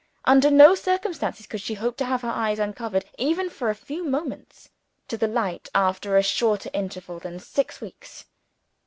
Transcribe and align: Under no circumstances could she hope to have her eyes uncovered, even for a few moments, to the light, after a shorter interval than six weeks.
Under 0.25 0.49
no 0.49 0.73
circumstances 0.73 1.45
could 1.45 1.61
she 1.61 1.75
hope 1.75 1.95
to 1.97 2.05
have 2.05 2.23
her 2.23 2.29
eyes 2.31 2.57
uncovered, 2.57 3.05
even 3.19 3.51
for 3.51 3.69
a 3.69 3.75
few 3.75 4.03
moments, 4.03 4.69
to 5.07 5.15
the 5.15 5.27
light, 5.27 5.69
after 5.75 6.17
a 6.17 6.23
shorter 6.23 6.71
interval 6.73 7.19
than 7.19 7.37
six 7.37 7.81
weeks. 7.81 8.25